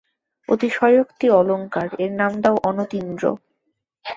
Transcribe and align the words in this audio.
অতিশয়োক্তি 0.49 1.27
অলংকার, 1.31 1.87
এর 1.99 2.11
নাম 2.11 2.33
দাও 2.41 2.55
অনতীন্দ্র। 2.63 3.23